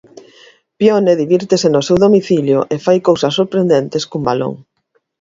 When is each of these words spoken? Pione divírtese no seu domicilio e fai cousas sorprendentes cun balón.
Pione 0.79 1.11
divírtese 1.21 1.67
no 1.69 1.81
seu 1.87 1.97
domicilio 2.05 2.59
e 2.73 2.75
fai 2.85 2.97
cousas 3.07 3.35
sorprendentes 3.39 4.03
cun 4.09 4.23
balón. 4.27 4.53